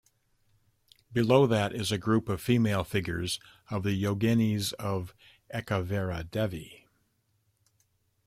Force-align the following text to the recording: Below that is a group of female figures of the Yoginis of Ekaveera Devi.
Below 1.13 1.45
that 1.45 1.75
is 1.75 1.91
a 1.91 1.97
group 1.99 2.27
of 2.27 2.41
female 2.41 2.83
figures 2.83 3.39
of 3.69 3.83
the 3.83 3.91
Yoginis 3.91 4.73
of 4.79 5.13
Ekaveera 5.53 6.23
Devi. 6.31 6.87